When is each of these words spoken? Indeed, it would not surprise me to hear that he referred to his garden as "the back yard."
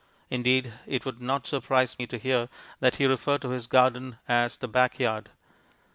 Indeed, 0.31 0.73
it 0.87 1.05
would 1.05 1.21
not 1.21 1.45
surprise 1.45 1.99
me 1.99 2.07
to 2.07 2.17
hear 2.17 2.49
that 2.79 2.95
he 2.95 3.05
referred 3.05 3.43
to 3.43 3.49
his 3.51 3.67
garden 3.67 4.17
as 4.27 4.57
"the 4.57 4.67
back 4.67 4.97
yard." 4.97 5.29